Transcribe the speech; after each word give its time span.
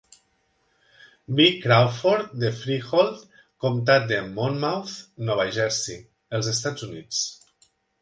B. 1.39 1.45
Crawford 1.65 2.31
de 2.43 2.49
Freehold, 2.61 3.21
comtat 3.67 4.09
de 4.15 4.19
Monmouth, 4.33 4.97
Nova 5.31 5.49
Jersey, 5.61 6.05
els 6.41 6.55
Estats 6.57 6.93
Units. 6.93 7.25